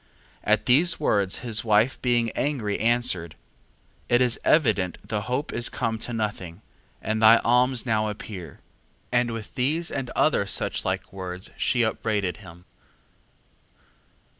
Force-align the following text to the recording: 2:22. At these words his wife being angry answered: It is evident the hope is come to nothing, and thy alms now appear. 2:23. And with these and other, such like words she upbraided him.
2:22. 0.47 0.51
At 0.53 0.65
these 0.65 0.99
words 0.99 1.37
his 1.45 1.63
wife 1.63 2.01
being 2.01 2.31
angry 2.31 2.79
answered: 2.79 3.35
It 4.09 4.19
is 4.19 4.39
evident 4.43 4.97
the 5.07 5.21
hope 5.29 5.53
is 5.53 5.69
come 5.69 5.99
to 5.99 6.11
nothing, 6.11 6.63
and 7.03 7.21
thy 7.21 7.37
alms 7.43 7.85
now 7.85 8.07
appear. 8.09 8.61
2:23. 9.13 9.19
And 9.21 9.31
with 9.31 9.53
these 9.53 9.91
and 9.91 10.09
other, 10.15 10.47
such 10.47 10.83
like 10.83 11.13
words 11.13 11.51
she 11.55 11.83
upbraided 11.83 12.37
him. 12.37 12.65